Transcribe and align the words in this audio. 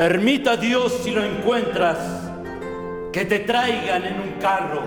Permita 0.00 0.56
Dios 0.56 0.94
si 1.02 1.10
lo 1.10 1.22
encuentras, 1.22 1.98
que 3.12 3.26
te 3.26 3.40
traigan 3.40 4.02
en 4.06 4.14
un 4.18 4.40
carro 4.40 4.80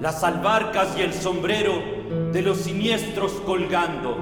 las 0.00 0.24
albarcas 0.24 0.96
y 0.96 1.02
el 1.02 1.12
sombrero 1.12 1.74
de 2.32 2.40
los 2.40 2.56
siniestros 2.56 3.32
colgando. 3.44 4.16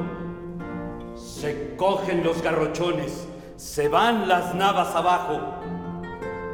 Se 1.14 1.76
cogen 1.76 2.24
los 2.24 2.42
garrochones, 2.42 3.28
se 3.54 3.88
van 3.88 4.26
las 4.26 4.52
navas 4.56 4.96
abajo, 4.96 5.60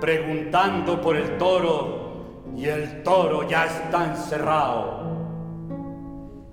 preguntando 0.02 1.00
por 1.00 1.16
el 1.16 1.38
toro 1.38 2.44
y 2.54 2.66
el 2.66 3.02
toro 3.02 3.48
ya 3.48 3.64
está 3.64 4.04
encerrado. 4.04 5.00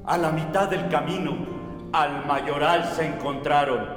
A 0.05 0.17
la 0.17 0.31
mitad 0.31 0.69
del 0.69 0.87
camino, 0.87 1.35
al 1.91 2.25
mayoral 2.25 2.89
se 2.95 3.07
encontraron 3.07 3.96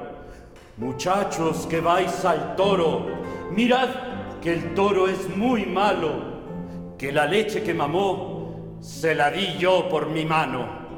Muchachos 0.80 1.66
que 1.66 1.78
vais 1.78 2.24
al 2.24 2.56
toro, 2.56 3.04
mirad 3.50 3.90
que 4.40 4.54
el 4.54 4.72
toro 4.74 5.08
es 5.08 5.28
muy 5.36 5.66
malo, 5.66 6.94
que 6.96 7.12
la 7.12 7.26
leche 7.26 7.62
que 7.62 7.74
mamó 7.74 8.78
se 8.80 9.14
la 9.14 9.30
di 9.30 9.58
yo 9.58 9.90
por 9.90 10.08
mi 10.08 10.24
mano. 10.24 10.89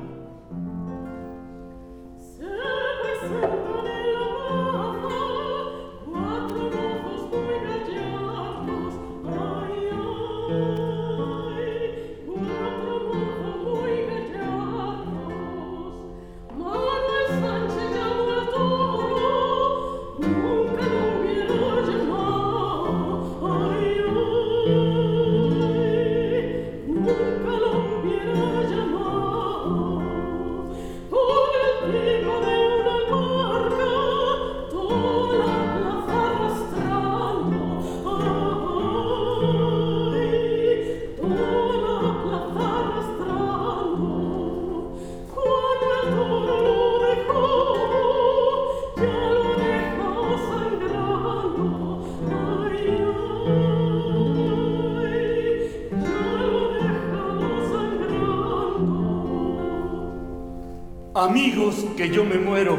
Amigos, 61.14 61.84
que 61.95 62.08
yo 62.08 62.24
me 62.24 62.39
muero. 62.39 62.78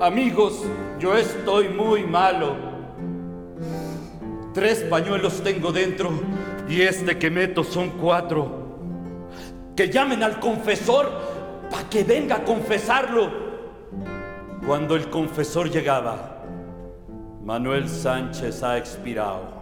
Amigos, 0.00 0.64
yo 1.00 1.16
estoy 1.16 1.68
muy 1.68 2.04
malo. 2.04 2.54
Tres 4.54 4.84
pañuelos 4.84 5.42
tengo 5.42 5.72
dentro 5.72 6.12
y 6.68 6.82
este 6.82 7.18
que 7.18 7.28
meto 7.28 7.64
son 7.64 7.90
cuatro. 8.00 8.68
Que 9.74 9.90
llamen 9.90 10.22
al 10.22 10.38
confesor 10.38 11.10
para 11.72 11.88
que 11.88 12.04
venga 12.04 12.36
a 12.36 12.44
confesarlo. 12.44 13.30
Cuando 14.64 14.94
el 14.94 15.10
confesor 15.10 15.70
llegaba, 15.70 16.44
Manuel 17.44 17.88
Sánchez 17.88 18.62
ha 18.62 18.78
expirado. 18.78 19.59